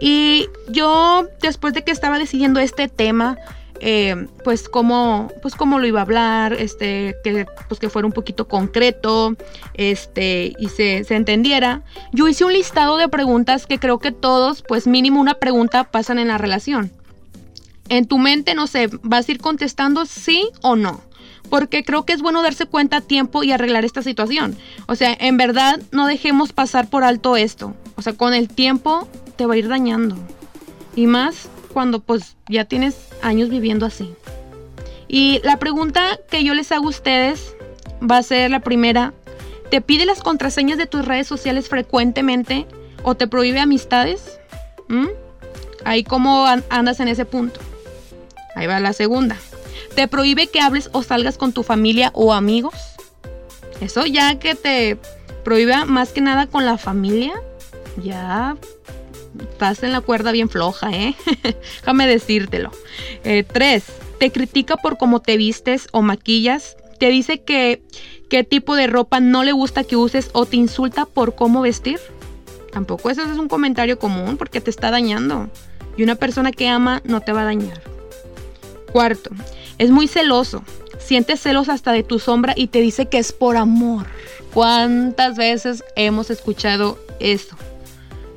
Y 0.00 0.46
yo, 0.68 1.28
después 1.40 1.74
de 1.74 1.82
que 1.82 1.90
estaba 1.90 2.18
decidiendo 2.18 2.60
este 2.60 2.88
tema, 2.88 3.36
eh, 3.80 4.26
pues 4.44 4.68
cómo 4.68 5.30
pues 5.42 5.54
cómo 5.54 5.78
lo 5.78 5.86
iba 5.86 6.00
a 6.00 6.02
hablar 6.02 6.52
este 6.52 7.16
que 7.22 7.46
pues 7.68 7.80
que 7.80 7.88
fuera 7.88 8.06
un 8.06 8.12
poquito 8.12 8.48
concreto 8.48 9.36
este 9.74 10.54
y 10.58 10.68
se, 10.68 11.04
se, 11.04 11.16
entendiera 11.16 11.82
yo 12.12 12.28
hice 12.28 12.44
un 12.44 12.52
listado 12.52 12.96
de 12.96 13.08
preguntas 13.08 13.66
que 13.66 13.78
creo 13.78 13.98
que 13.98 14.12
todos 14.12 14.62
pues 14.62 14.86
mínimo 14.86 15.20
una 15.20 15.34
pregunta 15.34 15.84
pasan 15.84 16.18
en 16.18 16.28
la 16.28 16.38
relación 16.38 16.90
en 17.88 18.06
tu 18.06 18.18
mente 18.18 18.54
no 18.54 18.66
sé 18.66 18.88
vas 19.02 19.28
a 19.28 19.32
ir 19.32 19.38
contestando 19.38 20.06
sí 20.06 20.48
o 20.62 20.76
no 20.76 21.08
porque 21.50 21.84
creo 21.84 22.04
que 22.04 22.12
es 22.12 22.22
bueno 22.22 22.42
darse 22.42 22.66
cuenta 22.66 22.98
a 22.98 23.00
tiempo 23.00 23.42
y 23.42 23.52
arreglar 23.52 23.84
esta 23.84 24.02
situación. 24.02 24.56
O 24.86 24.94
sea, 24.94 25.16
en 25.18 25.36
verdad 25.36 25.80
no 25.92 26.06
dejemos 26.06 26.52
pasar 26.52 26.88
por 26.88 27.04
alto 27.04 27.36
esto. 27.36 27.74
O 27.96 28.02
sea, 28.02 28.12
con 28.12 28.34
el 28.34 28.48
tiempo 28.48 29.08
te 29.36 29.46
va 29.46 29.54
a 29.54 29.56
ir 29.56 29.68
dañando. 29.68 30.16
Y 30.94 31.06
más 31.06 31.48
cuando 31.68 32.00
pues 32.00 32.36
ya 32.48 32.64
tienes 32.64 32.96
años 33.22 33.48
viviendo 33.48 33.86
así. 33.86 34.14
Y 35.08 35.40
la 35.42 35.58
pregunta 35.58 36.18
que 36.30 36.44
yo 36.44 36.54
les 36.54 36.70
hago 36.72 36.86
a 36.86 36.90
ustedes 36.90 37.54
va 38.00 38.18
a 38.18 38.22
ser 38.22 38.50
la 38.50 38.60
primera. 38.60 39.14
¿Te 39.70 39.80
pide 39.80 40.06
las 40.06 40.20
contraseñas 40.20 40.78
de 40.78 40.86
tus 40.86 41.04
redes 41.04 41.26
sociales 41.26 41.68
frecuentemente 41.68 42.66
o 43.02 43.14
te 43.14 43.26
prohíbe 43.26 43.60
amistades? 43.60 44.38
¿Mm? 44.88 45.08
Ahí 45.84 46.04
cómo 46.04 46.46
andas 46.68 47.00
en 47.00 47.08
ese 47.08 47.24
punto. 47.24 47.60
Ahí 48.54 48.66
va 48.66 48.80
la 48.80 48.92
segunda. 48.92 49.36
¿Te 49.94 50.08
prohíbe 50.08 50.46
que 50.48 50.60
hables 50.60 50.90
o 50.92 51.02
salgas 51.02 51.38
con 51.38 51.52
tu 51.52 51.62
familia 51.62 52.10
o 52.14 52.32
amigos? 52.32 52.74
Eso 53.80 54.06
ya 54.06 54.38
que 54.38 54.54
te 54.54 54.98
prohíbe 55.44 55.84
más 55.86 56.10
que 56.10 56.20
nada 56.20 56.46
con 56.46 56.64
la 56.66 56.78
familia, 56.78 57.32
ya 58.02 58.56
estás 59.40 59.82
en 59.82 59.92
la 59.92 60.00
cuerda 60.00 60.32
bien 60.32 60.48
floja, 60.48 60.90
¿eh? 60.92 61.14
Déjame 61.80 62.06
decírtelo. 62.06 62.70
Eh, 63.24 63.44
tres, 63.44 63.84
te 64.18 64.30
critica 64.30 64.76
por 64.76 64.98
cómo 64.98 65.20
te 65.20 65.36
vistes 65.36 65.88
o 65.92 66.02
maquillas. 66.02 66.76
Te 66.98 67.10
dice 67.10 67.42
que 67.42 67.82
qué 68.28 68.44
tipo 68.44 68.74
de 68.74 68.86
ropa 68.86 69.20
no 69.20 69.44
le 69.44 69.52
gusta 69.52 69.84
que 69.84 69.96
uses 69.96 70.30
o 70.32 70.46
te 70.46 70.56
insulta 70.56 71.06
por 71.06 71.34
cómo 71.34 71.62
vestir. 71.62 71.98
Tampoco 72.72 73.10
eso 73.10 73.22
es 73.22 73.38
un 73.38 73.48
comentario 73.48 73.98
común 73.98 74.36
porque 74.36 74.60
te 74.60 74.70
está 74.70 74.90
dañando. 74.90 75.48
Y 75.96 76.02
una 76.02 76.16
persona 76.16 76.52
que 76.52 76.68
ama 76.68 77.02
no 77.04 77.20
te 77.20 77.32
va 77.32 77.42
a 77.42 77.46
dañar. 77.46 77.82
Cuarto, 78.92 79.30
es 79.78 79.90
muy 79.90 80.08
celoso. 80.08 80.62
Siente 80.98 81.36
celos 81.36 81.68
hasta 81.68 81.92
de 81.92 82.02
tu 82.02 82.18
sombra 82.18 82.54
y 82.56 82.68
te 82.68 82.80
dice 82.80 83.06
que 83.06 83.18
es 83.18 83.32
por 83.32 83.56
amor. 83.56 84.06
¿Cuántas 84.52 85.36
veces 85.36 85.84
hemos 85.96 86.30
escuchado 86.30 86.98
eso? 87.20 87.56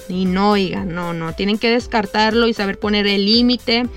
Y 0.10 0.26
no, 0.26 0.52
oigan, 0.52 0.94
no, 0.94 1.14
no. 1.14 1.34
Tienen 1.34 1.58
que 1.58 1.70
descartarlo 1.70 2.48
y 2.48 2.54
saber 2.54 2.80
poner 2.80 3.08
el 3.08 3.26
límite. 3.26 3.88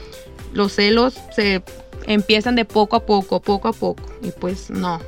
Los 0.53 0.75
celos 0.75 1.15
se 1.35 1.63
empiezan 2.07 2.55
de 2.55 2.65
poco 2.65 2.97
a 2.97 3.07
poco, 3.07 3.41
poco 3.41 3.69
a 3.69 3.73
poco. 3.73 4.03
Y 4.23 4.31
pues 4.31 4.71
no. 4.71 5.01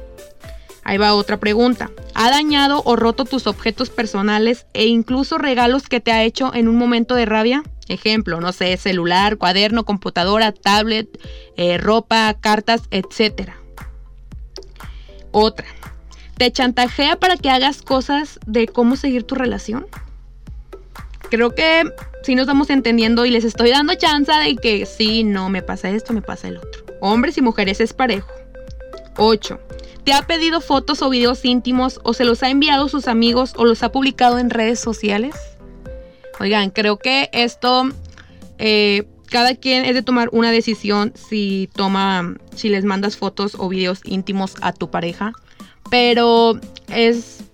Ahí 0.83 0.99
va 0.99 1.15
otra 1.15 1.39
pregunta. 1.39 1.91
¿Ha 2.15 2.31
dañado 2.31 2.81
o 2.85 2.95
roto 2.95 3.25
tus 3.25 3.49
objetos 3.49 3.91
personales 3.91 4.67
e 4.73 4.87
incluso 4.87 5.37
regalos 5.37 5.89
que 5.89 6.01
te 6.01 6.13
ha 6.13 6.23
hecho 6.23 6.55
en 6.55 6.69
un 6.69 6.77
momento 6.77 7.17
de 7.17 7.27
rabia? 7.27 7.65
Ejemplo, 7.89 8.41
no 8.41 8.53
sé, 8.53 8.77
celular, 8.77 9.37
cuaderno, 9.37 9.85
computadora, 9.85 10.53
tablet, 10.53 11.09
eh, 11.57 11.79
ropa, 11.79 12.35
cartas, 12.35 12.83
etc. 12.91 13.51
Otra. 15.33 15.67
¿Te 16.37 16.53
chantajea 16.53 17.17
para 17.17 17.37
que 17.37 17.51
hagas 17.51 17.83
cosas 17.83 18.39
de 18.47 18.69
cómo 18.69 18.97
seguir 18.97 19.25
tu 19.25 19.35
relación? 19.35 19.87
Creo 21.37 21.55
que 21.55 21.93
sí 22.23 22.35
nos 22.35 22.45
estamos 22.45 22.71
entendiendo 22.71 23.27
y 23.27 23.31
les 23.31 23.45
estoy 23.45 23.69
dando 23.69 23.95
chance 23.95 24.33
de 24.33 24.57
que 24.57 24.87
sí, 24.87 25.23
no, 25.23 25.51
me 25.51 25.61
pasa 25.61 25.91
esto, 25.91 26.15
me 26.15 26.23
pasa 26.23 26.49
el 26.49 26.57
otro. 26.57 26.87
Hombres 27.03 27.37
y 27.37 27.43
mujeres 27.43 27.79
es 27.79 27.93
parejo. 27.93 28.33
8. 29.19 29.61
¿Te 30.03 30.15
ha 30.15 30.23
pedido 30.23 30.63
fotos 30.63 31.03
o 31.03 31.11
videos 31.11 31.45
íntimos 31.45 32.01
o 32.05 32.15
se 32.15 32.25
los 32.25 32.43
ha 32.43 32.49
enviado 32.49 32.89
sus 32.89 33.07
amigos 33.07 33.53
o 33.59 33.67
los 33.67 33.83
ha 33.83 33.93
publicado 33.93 34.39
en 34.39 34.49
redes 34.49 34.81
sociales? 34.81 35.37
Oigan, 36.41 36.71
creo 36.71 36.97
que 36.97 37.29
esto, 37.35 37.87
eh, 38.57 39.07
cada 39.31 39.57
quien 39.57 39.85
es 39.85 39.93
de 39.93 40.01
tomar 40.01 40.31
una 40.33 40.51
decisión 40.51 41.13
si 41.17 41.69
toma, 41.75 42.35
si 42.55 42.71
les 42.71 42.87
mandas 42.87 43.19
fotos 43.19 43.57
o 43.59 43.69
videos 43.69 44.01
íntimos 44.05 44.55
a 44.63 44.73
tu 44.73 44.91
pareja. 44.91 45.35
Pero 45.91 46.59
es, 46.89 47.45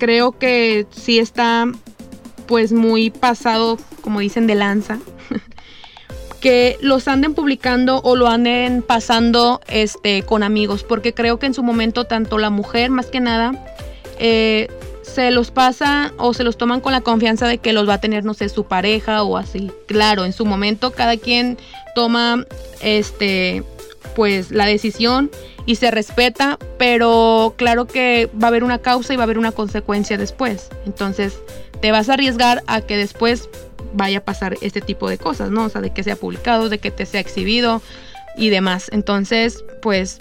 creo 0.00 0.32
que 0.32 0.88
sí 0.90 1.20
está, 1.20 1.68
pues 2.46 2.72
muy 2.72 3.10
pasado, 3.10 3.78
como 4.00 4.20
dicen, 4.20 4.46
de 4.46 4.54
lanza. 4.54 4.98
que 6.40 6.76
los 6.82 7.08
anden 7.08 7.32
publicando 7.32 8.02
o 8.02 8.16
lo 8.16 8.28
anden 8.28 8.82
pasando 8.82 9.62
este, 9.66 10.22
con 10.24 10.42
amigos, 10.42 10.84
porque 10.84 11.14
creo 11.14 11.38
que 11.38 11.46
en 11.46 11.54
su 11.54 11.62
momento 11.62 12.04
tanto 12.04 12.36
la 12.36 12.50
mujer, 12.50 12.90
más 12.90 13.06
que 13.06 13.20
nada, 13.20 13.52
eh, 14.18 14.68
se 15.02 15.30
los 15.30 15.50
pasa 15.50 16.12
o 16.18 16.34
se 16.34 16.44
los 16.44 16.58
toman 16.58 16.80
con 16.80 16.92
la 16.92 17.00
confianza 17.00 17.46
de 17.46 17.58
que 17.58 17.72
los 17.72 17.88
va 17.88 17.94
a 17.94 18.00
tener, 18.00 18.24
no 18.24 18.34
sé, 18.34 18.48
su 18.48 18.64
pareja 18.64 19.22
o 19.22 19.36
así. 19.36 19.70
Claro, 19.86 20.24
en 20.24 20.32
su 20.32 20.44
momento 20.44 20.90
cada 20.90 21.16
quien 21.16 21.56
toma 21.94 22.44
este 22.82 23.62
pues 24.14 24.50
la 24.50 24.66
decisión 24.66 25.30
y 25.66 25.76
se 25.76 25.90
respeta, 25.90 26.58
pero 26.78 27.54
claro 27.56 27.86
que 27.86 28.28
va 28.40 28.46
a 28.46 28.50
haber 28.50 28.64
una 28.64 28.78
causa 28.78 29.14
y 29.14 29.16
va 29.16 29.22
a 29.22 29.24
haber 29.24 29.38
una 29.38 29.52
consecuencia 29.52 30.18
después. 30.18 30.68
Entonces, 30.86 31.38
te 31.84 31.92
vas 31.92 32.08
a 32.08 32.14
arriesgar 32.14 32.62
a 32.66 32.80
que 32.80 32.96
después 32.96 33.50
vaya 33.92 34.16
a 34.16 34.24
pasar 34.24 34.56
este 34.62 34.80
tipo 34.80 35.06
de 35.10 35.18
cosas, 35.18 35.50
¿no? 35.50 35.64
O 35.64 35.68
sea, 35.68 35.82
de 35.82 35.90
que 35.90 36.02
sea 36.02 36.16
publicado, 36.16 36.70
de 36.70 36.78
que 36.78 36.90
te 36.90 37.04
sea 37.04 37.20
exhibido 37.20 37.82
y 38.38 38.48
demás. 38.48 38.88
Entonces, 38.90 39.62
pues 39.82 40.18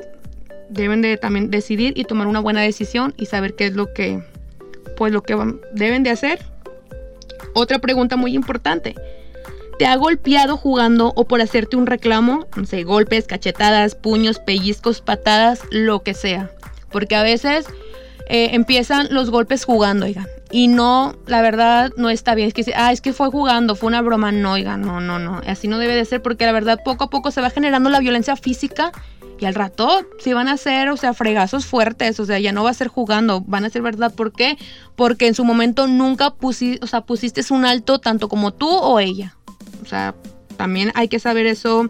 deben 0.68 1.02
de 1.02 1.16
también 1.16 1.52
decidir 1.52 1.98
y 1.98 2.04
tomar 2.04 2.28
una 2.28 2.42
buena 2.42 2.60
decisión 2.60 3.14
y 3.16 3.28
saber 3.28 3.56
qué 3.56 3.68
es 3.68 3.76
lo 3.76 3.94
que 3.94 4.22
pues 4.98 5.14
lo 5.14 5.24
que 5.24 5.38
deben 5.72 6.04
de 6.04 6.10
hacer. 6.10 6.44
Otra 7.54 7.80
pregunta 7.80 8.18
muy 8.18 8.36
importante. 8.36 8.96
¿Te 9.80 9.86
ha 9.86 9.96
golpeado 9.96 10.58
jugando 10.58 11.14
o 11.16 11.30
por 11.30 11.40
hacerte 11.40 11.78
un 11.78 11.88
reclamo? 11.88 12.46
No 12.58 12.66
sé, 12.66 12.84
golpes, 12.84 13.26
cachetadas, 13.26 13.96
puños, 13.96 14.40
pellizcos, 14.40 15.00
patadas, 15.00 15.62
lo 15.72 16.04
que 16.04 16.14
sea. 16.14 16.52
Porque 16.92 17.16
a 17.16 17.24
veces 17.24 17.68
eh, 18.28 18.50
empiezan 18.54 19.08
los 19.12 19.30
golpes 19.30 19.66
jugando, 19.66 20.06
oigan. 20.06 20.28
Y 20.52 20.68
no, 20.68 21.16
la 21.26 21.42
verdad, 21.42 21.92
no 21.98 22.10
está 22.10 22.36
bien. 22.36 22.48
Es 22.48 22.54
que, 22.54 22.74
ah, 22.76 22.92
es 22.92 23.02
que 23.02 23.14
fue 23.14 23.30
jugando, 23.30 23.76
fue 23.76 23.88
una 23.88 24.02
broma. 24.02 24.32
No, 24.32 24.54
oigan, 24.54 24.82
no, 24.82 25.02
no, 25.02 25.20
no. 25.20 25.42
Así 25.48 25.68
no 25.68 25.80
debe 25.80 25.96
de 25.96 26.06
ser 26.06 26.22
porque 26.22 26.46
la 26.46 26.52
verdad 26.52 26.80
poco 26.84 27.06
a 27.06 27.10
poco 27.10 27.32
se 27.32 27.42
va 27.42 27.50
generando 27.50 27.90
la 27.90 28.00
violencia 28.00 28.36
física 28.36 28.92
y 29.40 29.46
al 29.46 29.56
rato 29.56 29.90
sí 30.20 30.32
van 30.32 30.48
a 30.48 30.56
ser, 30.56 30.90
o 30.90 30.96
sea, 30.96 31.14
fregazos 31.14 31.66
fuertes, 31.66 32.20
o 32.20 32.26
sea, 32.26 32.40
ya 32.40 32.52
no 32.52 32.64
va 32.64 32.70
a 32.70 32.74
ser 32.74 32.88
jugando, 32.88 33.42
van 33.42 33.66
a 33.66 33.70
ser 33.70 33.82
verdad. 33.82 34.14
¿Por 34.14 34.32
qué? 34.32 34.58
Porque 34.96 35.28
en 35.28 35.36
su 35.36 35.44
momento 35.44 35.88
nunca 35.88 36.30
pusiste, 36.30 36.84
o 36.84 36.88
sea, 36.88 37.02
pusiste 37.02 37.42
un 37.52 37.66
alto 37.66 38.00
tanto 38.00 38.30
como 38.30 38.54
tú 38.54 38.70
o 38.70 39.00
ella. 39.00 39.36
O 39.82 39.86
sea, 39.86 40.16
también 40.56 40.92
hay 40.96 41.10
que 41.10 41.20
saber 41.20 41.46
eso, 41.46 41.90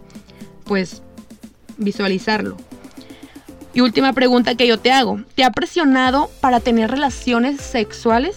pues, 0.64 1.02
visualizarlo. 1.76 2.56
Y 3.74 3.80
última 3.80 4.12
pregunta 4.12 4.54
que 4.54 4.68
yo 4.68 4.78
te 4.78 4.92
hago. 4.92 5.20
¿Te 5.34 5.42
ha 5.44 5.50
presionado 5.50 6.30
para 6.40 6.60
tener 6.60 6.90
relaciones 6.90 7.60
sexuales? 7.60 8.36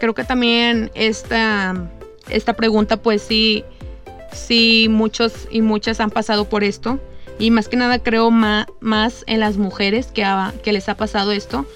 Creo 0.00 0.14
que 0.14 0.24
también 0.24 0.90
esta, 0.94 1.90
esta 2.30 2.54
pregunta, 2.54 2.96
pues 2.96 3.22
sí, 3.22 3.62
sí, 4.32 4.88
muchos 4.90 5.46
y 5.50 5.60
muchas 5.60 6.00
han 6.00 6.10
pasado 6.10 6.46
por 6.46 6.64
esto 6.64 6.98
y 7.38 7.50
más 7.50 7.68
que 7.68 7.76
nada 7.76 7.98
creo 7.98 8.30
más 8.30 9.24
en 9.26 9.40
las 9.40 9.56
mujeres 9.56 10.06
que, 10.06 10.24
que 10.62 10.72
les 10.72 10.88
ha 10.88 10.96
pasado 10.96 11.32
esto. 11.32 11.66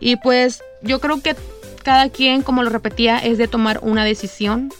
Y 0.00 0.16
pues 0.16 0.62
yo 0.82 1.00
creo 1.00 1.20
que 1.20 1.34
cada 1.82 2.08
quien, 2.10 2.42
como 2.42 2.62
lo 2.62 2.70
repetía, 2.70 3.18
es 3.18 3.38
de 3.38 3.48
tomar 3.48 3.80
una 3.82 4.04
decisión 4.04 4.70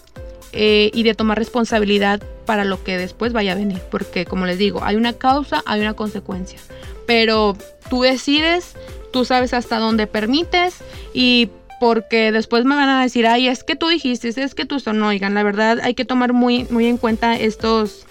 eh, 0.57 0.91
y 0.95 1.03
de 1.03 1.15
tomar 1.15 1.37
responsabilidad 1.37 2.23
para 2.47 2.65
lo 2.65 2.83
que 2.85 2.97
después 2.97 3.33
vaya 3.33 3.53
a 3.53 3.57
venir. 3.57 3.81
Porque 3.91 4.25
como 4.25 4.47
les 4.47 4.57
digo, 4.57 4.85
hay 4.85 4.97
una 4.97 5.13
causa, 5.13 5.63
hay 5.67 5.81
una 5.81 5.95
consecuencia. 5.95 6.61
Pero 7.07 7.57
tú 7.91 8.03
decides, 8.03 8.77
tú 9.13 9.25
sabes 9.25 9.53
hasta 9.53 9.79
dónde 9.79 10.07
permites 10.07 10.77
y 11.13 11.51
porque 11.81 12.31
después 12.33 12.65
me 12.65 12.77
van 12.77 12.89
a 12.89 13.03
decir, 13.03 13.27
ay, 13.27 13.49
es 13.49 13.65
que 13.65 13.75
tú 13.75 13.89
dijiste, 13.89 14.29
es 14.29 14.55
que 14.55 14.65
tú 14.65 14.79
son, 14.79 15.03
oigan, 15.03 15.35
la 15.35 15.43
verdad 15.43 15.81
hay 15.83 15.95
que 15.95 16.05
tomar 16.05 16.33
muy, 16.33 16.67
muy 16.71 16.87
en 16.87 16.99
cuenta 16.99 17.37
estos 17.37 18.07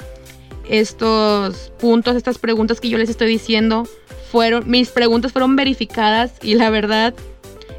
estos 0.67 1.71
puntos, 1.79 2.15
estas 2.15 2.38
preguntas 2.38 2.79
que 2.79 2.89
yo 2.89 2.97
les 2.97 3.09
estoy 3.09 3.27
diciendo, 3.27 3.88
fueron, 4.31 4.69
mis 4.69 4.89
preguntas 4.89 5.31
fueron 5.31 5.55
verificadas 5.55 6.33
y 6.41 6.55
la 6.55 6.69
verdad 6.69 7.13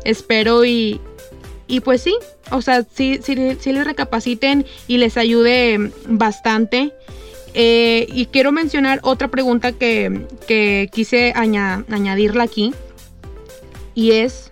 espero 0.04 0.64
y, 0.64 1.00
y 1.66 1.80
pues 1.80 2.02
sí, 2.02 2.14
o 2.50 2.62
sea, 2.62 2.84
sí, 2.94 3.20
sí, 3.22 3.34
les 3.34 3.84
recapaciten 3.84 4.66
y 4.86 4.98
les 4.98 5.16
ayude 5.16 5.90
bastante. 6.06 6.92
Eh, 7.54 8.06
y 8.12 8.26
quiero 8.26 8.50
mencionar 8.50 8.98
otra 9.02 9.28
pregunta 9.28 9.72
que, 9.72 10.26
que 10.46 10.90
quise 10.92 11.32
añadirla 11.36 12.42
aquí. 12.42 12.74
Y 13.94 14.12
es, 14.12 14.50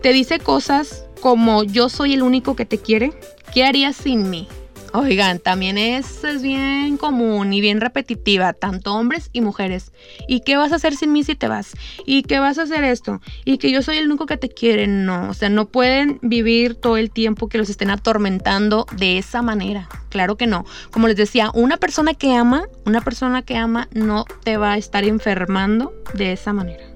¿te 0.00 0.12
dice 0.12 0.38
cosas 0.38 1.06
como 1.20 1.64
yo 1.64 1.88
soy 1.88 2.14
el 2.14 2.22
único 2.22 2.54
que 2.54 2.64
te 2.64 2.78
quiere? 2.78 3.12
¿Qué 3.52 3.64
harías 3.64 3.96
sin 3.96 4.30
mí? 4.30 4.48
Oigan, 4.96 5.40
también 5.40 5.76
es, 5.76 6.22
es 6.22 6.40
bien 6.40 6.98
común 6.98 7.52
y 7.52 7.60
bien 7.60 7.80
repetitiva, 7.80 8.52
tanto 8.52 8.94
hombres 8.94 9.28
y 9.32 9.40
mujeres. 9.40 9.90
¿Y 10.28 10.42
qué 10.42 10.56
vas 10.56 10.70
a 10.70 10.76
hacer 10.76 10.94
sin 10.94 11.12
mí 11.12 11.24
si 11.24 11.34
te 11.34 11.48
vas? 11.48 11.72
¿Y 12.06 12.22
qué 12.22 12.38
vas 12.38 12.58
a 12.58 12.62
hacer 12.62 12.84
esto? 12.84 13.20
¿Y 13.44 13.58
que 13.58 13.72
yo 13.72 13.82
soy 13.82 13.96
el 13.96 14.06
único 14.06 14.26
que 14.26 14.36
te 14.36 14.50
quiere? 14.50 14.86
No, 14.86 15.30
o 15.30 15.34
sea, 15.34 15.48
no 15.48 15.66
pueden 15.66 16.20
vivir 16.22 16.76
todo 16.76 16.96
el 16.96 17.10
tiempo 17.10 17.48
que 17.48 17.58
los 17.58 17.70
estén 17.70 17.90
atormentando 17.90 18.86
de 18.96 19.18
esa 19.18 19.42
manera. 19.42 19.88
Claro 20.10 20.36
que 20.36 20.46
no. 20.46 20.64
Como 20.92 21.08
les 21.08 21.16
decía, 21.16 21.50
una 21.54 21.76
persona 21.76 22.14
que 22.14 22.32
ama, 22.32 22.68
una 22.86 23.00
persona 23.00 23.42
que 23.42 23.56
ama 23.56 23.88
no 23.92 24.26
te 24.44 24.58
va 24.58 24.74
a 24.74 24.78
estar 24.78 25.02
enfermando 25.02 25.92
de 26.14 26.34
esa 26.34 26.52
manera. 26.52 26.93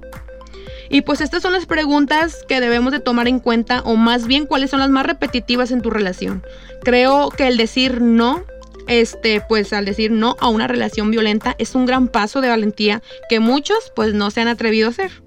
Y 0.91 1.03
pues 1.03 1.21
estas 1.21 1.43
son 1.43 1.53
las 1.53 1.67
preguntas 1.67 2.45
que 2.49 2.61
debemos 2.61 2.93
de 2.93 3.01
tomar 3.01 3.29
en 3.29 3.41
cuenta 3.41 3.83
o 3.83 3.97
más 3.97 4.27
bien 4.27 4.47
cuáles 4.47 4.71
son 4.71 4.81
las 4.81 4.91
más 4.91 5.07
repetitivas 5.07 5.71
en 5.71 5.83
tu 5.83 5.91
relación. 5.91 6.43
Creo 6.83 7.31
que 7.31 7.49
el 7.49 7.57
decir 7.57 8.01
no 8.01 8.45
este, 8.89 9.43
pues 9.47 9.73
al 9.73 9.85
decir 9.85 10.11
no 10.11 10.37
a 10.41 10.49
una 10.49 10.67
relación 10.67 11.11
violenta 11.11 11.55
es 11.59 11.75
un 11.75 11.87
gran 11.87 12.09
paso 12.09 12.41
de 12.41 12.49
valentía 12.49 13.03
que 13.29 13.39
muchos 13.39 13.93
pues 13.95 14.15
no 14.15 14.31
se 14.31 14.41
han 14.41 14.49
atrevido 14.49 14.89
a 14.89 14.91
hacer. 14.91 15.23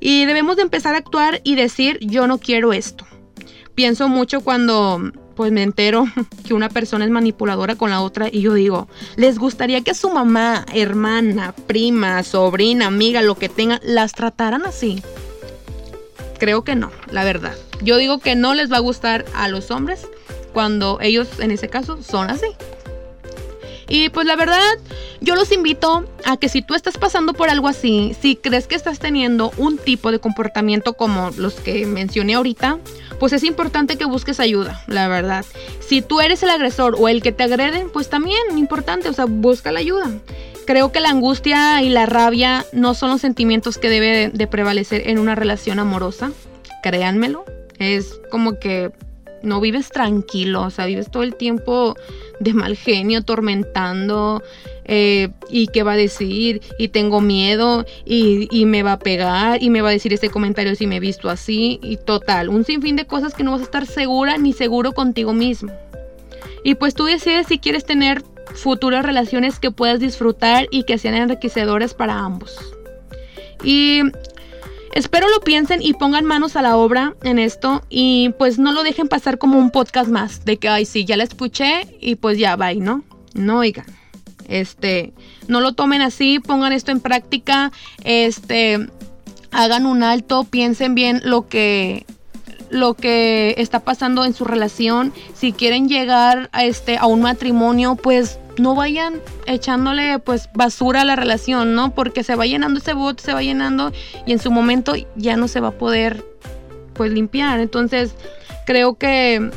Y 0.00 0.24
debemos 0.24 0.56
de 0.56 0.62
empezar 0.62 0.94
a 0.94 0.98
actuar 0.98 1.40
y 1.44 1.54
decir 1.54 1.98
yo 2.00 2.26
no 2.26 2.38
quiero 2.38 2.72
esto. 2.72 3.06
Pienso 3.74 4.08
mucho 4.08 4.40
cuando 4.40 5.12
pues 5.34 5.52
me 5.52 5.62
entero 5.62 6.06
que 6.46 6.54
una 6.54 6.68
persona 6.68 7.04
es 7.04 7.10
manipuladora 7.10 7.74
con 7.74 7.90
la 7.90 8.00
otra 8.00 8.28
y 8.30 8.42
yo 8.42 8.54
digo, 8.54 8.88
¿les 9.16 9.38
gustaría 9.38 9.82
que 9.82 9.94
su 9.94 10.10
mamá, 10.10 10.66
hermana, 10.72 11.54
prima, 11.66 12.22
sobrina, 12.22 12.86
amiga, 12.86 13.22
lo 13.22 13.36
que 13.36 13.48
tenga, 13.48 13.80
las 13.82 14.12
trataran 14.12 14.64
así? 14.64 15.02
Creo 16.38 16.64
que 16.64 16.74
no, 16.74 16.90
la 17.10 17.24
verdad. 17.24 17.54
Yo 17.82 17.96
digo 17.96 18.18
que 18.18 18.34
no 18.34 18.54
les 18.54 18.70
va 18.70 18.76
a 18.76 18.80
gustar 18.80 19.24
a 19.34 19.48
los 19.48 19.70
hombres 19.70 20.06
cuando 20.52 20.98
ellos 21.00 21.28
en 21.38 21.50
ese 21.50 21.68
caso 21.68 22.02
son 22.02 22.30
así. 22.30 22.48
Y 23.88 24.08
pues 24.08 24.26
la 24.26 24.36
verdad, 24.36 24.60
yo 25.20 25.34
los 25.34 25.52
invito 25.52 26.04
a 26.24 26.36
que 26.36 26.48
si 26.48 26.62
tú 26.62 26.74
estás 26.74 26.98
pasando 26.98 27.34
por 27.34 27.50
algo 27.50 27.68
así, 27.68 28.16
si 28.20 28.36
crees 28.36 28.66
que 28.66 28.74
estás 28.74 28.98
teniendo 28.98 29.52
un 29.56 29.78
tipo 29.78 30.10
de 30.10 30.18
comportamiento 30.18 30.94
como 30.94 31.30
los 31.36 31.54
que 31.54 31.86
mencioné 31.86 32.34
ahorita, 32.34 32.78
pues 33.18 33.32
es 33.32 33.44
importante 33.44 33.96
que 33.96 34.04
busques 34.04 34.40
ayuda, 34.40 34.82
la 34.86 35.08
verdad. 35.08 35.44
Si 35.80 36.02
tú 36.02 36.20
eres 36.20 36.42
el 36.42 36.50
agresor 36.50 36.96
o 36.98 37.08
el 37.08 37.22
que 37.22 37.32
te 37.32 37.44
agreden, 37.44 37.90
pues 37.90 38.08
también 38.08 38.40
importante, 38.56 39.08
o 39.08 39.12
sea, 39.12 39.26
busca 39.26 39.72
la 39.72 39.80
ayuda. 39.80 40.10
Creo 40.64 40.92
que 40.92 41.00
la 41.00 41.10
angustia 41.10 41.82
y 41.82 41.88
la 41.88 42.06
rabia 42.06 42.64
no 42.72 42.94
son 42.94 43.10
los 43.10 43.20
sentimientos 43.20 43.78
que 43.78 43.88
debe 43.88 44.30
de 44.32 44.46
prevalecer 44.46 45.08
en 45.08 45.18
una 45.18 45.34
relación 45.34 45.78
amorosa. 45.78 46.30
Créanmelo. 46.82 47.44
Es 47.78 48.20
como 48.30 48.58
que 48.58 48.92
no 49.42 49.60
vives 49.60 49.88
tranquilo, 49.90 50.62
o 50.62 50.70
sea, 50.70 50.86
vives 50.86 51.10
todo 51.10 51.22
el 51.22 51.34
tiempo 51.34 51.96
de 52.40 52.54
mal 52.54 52.76
genio, 52.76 53.22
tormentando, 53.22 54.42
eh, 54.84 55.28
y 55.50 55.68
qué 55.68 55.82
va 55.82 55.92
a 55.92 55.96
decir, 55.96 56.60
y 56.78 56.88
tengo 56.88 57.20
miedo, 57.20 57.84
y, 58.04 58.48
y, 58.50 58.66
me 58.66 58.82
va 58.82 58.92
a 58.92 58.98
pegar, 58.98 59.62
y 59.62 59.70
me 59.70 59.80
va 59.80 59.90
a 59.90 59.92
decir 59.92 60.12
este 60.12 60.30
comentario 60.30 60.74
si 60.74 60.86
me 60.86 60.96
he 60.96 61.00
visto 61.00 61.30
así, 61.30 61.78
y 61.82 61.96
total, 61.96 62.48
un 62.48 62.64
sinfín 62.64 62.96
de 62.96 63.06
cosas 63.06 63.34
que 63.34 63.44
no 63.44 63.52
vas 63.52 63.60
a 63.60 63.64
estar 63.64 63.86
segura 63.86 64.38
ni 64.38 64.52
seguro 64.52 64.92
contigo 64.92 65.32
mismo. 65.32 65.72
Y 66.64 66.76
pues 66.76 66.94
tú 66.94 67.04
decides 67.04 67.48
si 67.48 67.58
quieres 67.58 67.84
tener 67.84 68.22
futuras 68.54 69.04
relaciones 69.04 69.58
que 69.58 69.70
puedas 69.70 70.00
disfrutar 70.00 70.68
y 70.70 70.84
que 70.84 70.98
sean 70.98 71.14
enriquecedoras 71.14 71.94
para 71.94 72.18
ambos. 72.18 72.56
Y 73.64 74.02
Espero 74.92 75.26
lo 75.30 75.40
piensen 75.40 75.80
y 75.80 75.94
pongan 75.94 76.26
manos 76.26 76.54
a 76.54 76.62
la 76.62 76.76
obra 76.76 77.14
en 77.22 77.38
esto 77.38 77.82
y 77.88 78.34
pues 78.38 78.58
no 78.58 78.72
lo 78.72 78.82
dejen 78.82 79.08
pasar 79.08 79.38
como 79.38 79.58
un 79.58 79.70
podcast 79.70 80.10
más 80.10 80.44
de 80.44 80.58
que, 80.58 80.68
ay, 80.68 80.84
sí, 80.84 81.06
ya 81.06 81.16
la 81.16 81.24
escuché 81.24 81.96
y 81.98 82.16
pues 82.16 82.36
ya, 82.38 82.56
bye, 82.56 82.76
¿no? 82.76 83.02
No, 83.32 83.60
oigan, 83.60 83.86
este, 84.48 85.14
no 85.48 85.60
lo 85.60 85.72
tomen 85.72 86.02
así, 86.02 86.40
pongan 86.40 86.74
esto 86.74 86.92
en 86.92 87.00
práctica, 87.00 87.72
este, 88.04 88.86
hagan 89.50 89.86
un 89.86 90.02
alto, 90.02 90.44
piensen 90.44 90.94
bien 90.94 91.22
lo 91.24 91.48
que 91.48 92.04
lo 92.68 92.94
que 92.94 93.54
está 93.58 93.80
pasando 93.80 94.24
en 94.24 94.32
su 94.32 94.44
relación, 94.44 95.12
si 95.34 95.52
quieren 95.52 95.88
llegar 95.88 96.48
a 96.52 96.64
este 96.64 96.96
a 96.96 97.06
un 97.06 97.20
matrimonio, 97.20 97.96
pues 97.96 98.38
no 98.58 98.74
vayan 98.74 99.20
echándole 99.46 100.18
pues 100.18 100.48
basura 100.54 101.02
a 101.02 101.04
la 101.04 101.16
relación, 101.16 101.74
¿no? 101.74 101.94
Porque 101.94 102.24
se 102.24 102.34
va 102.34 102.46
llenando 102.46 102.80
ese 102.80 102.92
bote, 102.92 103.22
se 103.22 103.32
va 103.32 103.42
llenando 103.42 103.92
y 104.26 104.32
en 104.32 104.38
su 104.38 104.50
momento 104.50 104.94
ya 105.16 105.36
no 105.36 105.48
se 105.48 105.60
va 105.60 105.68
a 105.68 105.72
poder 105.72 106.24
pues 106.94 107.12
limpiar. 107.12 107.60
Entonces 107.60 108.14
creo 108.66 108.94
que, 108.94 109.50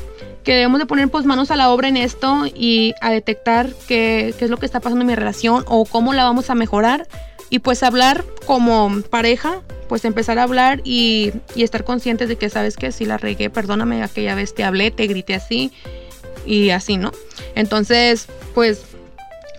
que 0.44 0.54
debemos 0.54 0.80
de 0.80 0.86
poner 0.86 1.10
pues 1.10 1.26
manos 1.26 1.52
a 1.52 1.56
la 1.56 1.70
obra 1.70 1.88
en 1.88 1.98
esto 1.98 2.46
y 2.54 2.94
a 3.02 3.12
detectar 3.12 3.70
qué, 3.88 4.34
qué 4.38 4.46
es 4.46 4.52
lo 4.52 4.58
que 4.58 4.66
está 4.66 4.80
pasando 4.80 5.02
en 5.02 5.08
mi 5.08 5.16
relación 5.16 5.64
o 5.68 5.86
cómo 5.86 6.14
la 6.14 6.24
vamos 6.24 6.50
a 6.50 6.56
mejorar 6.56 7.08
y 7.50 7.60
pues 7.60 7.84
hablar 7.84 8.26
como 8.46 9.02
pareja, 9.10 9.62
pues 9.88 10.04
empezar 10.04 10.40
a 10.40 10.44
hablar 10.44 10.82
y, 10.84 11.32
y 11.54 11.64
estar 11.64 11.84
conscientes 11.84 12.28
de 12.28 12.38
que 12.38 12.50
sabes 12.50 12.76
que 12.76 12.92
si 12.92 13.06
la 13.06 13.18
regué, 13.18 13.50
perdóname, 13.52 14.02
aquella 14.02 14.34
vez 14.34 14.56
te 14.56 14.64
hablé, 14.64 14.90
te 14.90 15.06
grité 15.06 15.36
así 15.36 15.72
y 16.46 16.70
así, 16.70 16.98
¿no? 16.98 17.12
Entonces, 17.56 18.28
pues 18.54 18.84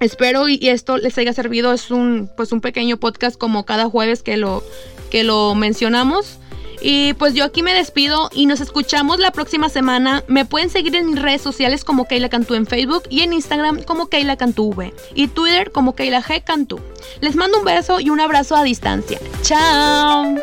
espero 0.00 0.48
y, 0.48 0.68
esto 0.68 0.96
les 0.96 1.16
haya 1.18 1.32
servido. 1.32 1.72
Es 1.72 1.90
un, 1.90 2.30
pues 2.36 2.52
un 2.52 2.60
pequeño 2.60 2.96
podcast 2.96 3.36
como 3.36 3.64
cada 3.64 3.88
jueves 3.88 4.22
que 4.22 4.36
lo, 4.36 4.62
que 5.10 5.24
lo 5.24 5.54
mencionamos. 5.54 6.38
Y 6.80 7.14
pues 7.14 7.34
yo 7.34 7.44
aquí 7.44 7.62
me 7.62 7.72
despido 7.72 8.28
y 8.32 8.46
nos 8.46 8.60
escuchamos 8.60 9.18
la 9.18 9.30
próxima 9.30 9.68
semana. 9.68 10.22
Me 10.28 10.44
pueden 10.44 10.70
seguir 10.70 10.94
en 10.94 11.06
mis 11.06 11.20
redes 11.20 11.40
sociales 11.40 11.84
como 11.84 12.06
Keila 12.06 12.28
Cantú 12.28 12.54
en 12.54 12.66
Facebook 12.66 13.04
y 13.08 13.22
en 13.22 13.32
Instagram 13.32 13.82
como 13.82 14.08
Keila 14.08 14.36
Cantú 14.36 14.70
V 14.70 14.92
y 15.14 15.28
Twitter 15.28 15.72
como 15.72 15.94
Keila 15.94 16.22
G 16.22 16.44
Cantú. 16.44 16.80
Les 17.20 17.34
mando 17.34 17.58
un 17.58 17.64
beso 17.64 17.98
y 17.98 18.10
un 18.10 18.20
abrazo 18.20 18.56
a 18.56 18.62
distancia. 18.62 19.18
Chao. 19.42 20.36